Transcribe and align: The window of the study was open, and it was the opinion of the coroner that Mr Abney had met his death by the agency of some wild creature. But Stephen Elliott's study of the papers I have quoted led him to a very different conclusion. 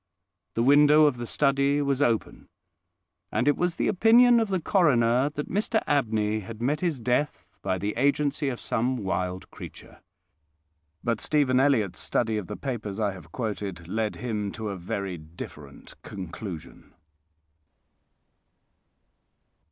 The 0.55 0.63
window 0.63 1.05
of 1.05 1.17
the 1.17 1.27
study 1.27 1.79
was 1.79 2.01
open, 2.01 2.47
and 3.31 3.47
it 3.47 3.55
was 3.55 3.75
the 3.75 3.87
opinion 3.87 4.39
of 4.39 4.47
the 4.47 4.59
coroner 4.59 5.29
that 5.29 5.47
Mr 5.47 5.83
Abney 5.85 6.39
had 6.39 6.59
met 6.59 6.79
his 6.79 6.99
death 6.99 7.45
by 7.61 7.77
the 7.77 7.93
agency 7.95 8.49
of 8.49 8.59
some 8.59 8.97
wild 8.97 9.51
creature. 9.51 10.01
But 11.03 11.21
Stephen 11.21 11.59
Elliott's 11.59 11.99
study 11.99 12.37
of 12.39 12.47
the 12.47 12.57
papers 12.57 12.99
I 12.99 13.11
have 13.11 13.31
quoted 13.31 13.87
led 13.87 14.15
him 14.15 14.51
to 14.53 14.69
a 14.69 14.75
very 14.75 15.19
different 15.19 15.93
conclusion. 16.01 16.95